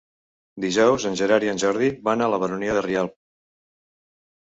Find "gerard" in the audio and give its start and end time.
1.21-1.47